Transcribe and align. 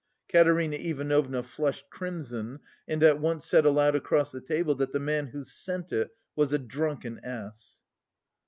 Katerina 0.29 0.77
Ivanovna 0.77 1.43
flushed 1.43 1.87
crimson 1.91 2.59
and 2.87 3.03
at 3.03 3.19
once 3.19 3.45
said 3.45 3.67
aloud 3.67 3.93
across 3.95 4.31
the 4.31 4.41
table 4.41 4.73
that 4.73 4.93
the 4.93 4.99
man 4.99 5.27
who 5.27 5.43
sent 5.43 5.91
it 5.93 6.09
was 6.35 6.51
"a 6.53 6.57
drunken 6.57 7.19
ass!" 7.23 7.83